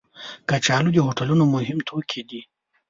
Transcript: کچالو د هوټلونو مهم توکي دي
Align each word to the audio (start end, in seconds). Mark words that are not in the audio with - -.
کچالو 0.49 0.89
د 0.93 0.97
هوټلونو 1.05 1.43
مهم 1.55 1.77
توکي 1.87 2.21
دي 2.29 2.41